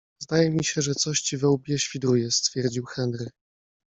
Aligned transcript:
-Zdaje 0.23 0.49
mi 0.51 0.63
się, 0.63 0.81
że 0.81 0.95
coś 0.95 1.21
ci 1.21 1.37
we 1.37 1.47
łbie 1.49 1.79
świdruje- 1.79 2.31
stwierdził 2.31 2.83
Henry. 2.85 3.29